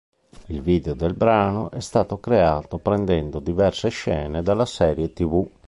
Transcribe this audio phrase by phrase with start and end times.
[0.47, 5.47] Il video del brano è stato creato prendendo diverse scene della serie tv.